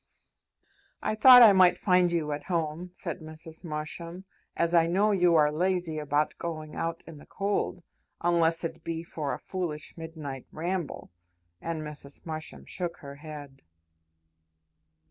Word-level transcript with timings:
"I 1.03 1.13
thought 1.13 1.43
I 1.43 1.53
might 1.53 1.77
find 1.77 2.11
you 2.11 2.31
at 2.31 2.45
home," 2.45 2.89
said 2.91 3.19
Mrs. 3.19 3.63
Marsham, 3.63 4.25
"as 4.57 4.73
I 4.73 4.87
know 4.87 5.11
you 5.11 5.35
are 5.35 5.51
lazy 5.51 5.99
about 5.99 6.35
going 6.39 6.75
out 6.75 7.03
in 7.05 7.19
the 7.19 7.27
cold, 7.27 7.83
unless 8.19 8.63
it 8.63 8.83
be 8.83 9.03
for 9.03 9.31
a 9.31 9.37
foolish 9.37 9.95
midnight 9.97 10.47
ramble," 10.51 11.11
and 11.61 11.83
Mrs. 11.83 12.25
Marsham 12.25 12.65
shook 12.65 12.97
her 12.97 13.17
head. 13.17 13.61